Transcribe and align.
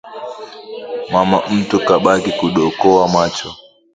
Mama 1.11 1.43
mtu 1.51 1.79
kabaki 1.87 2.31
kukodoa 2.31 3.07
macho 3.07 3.55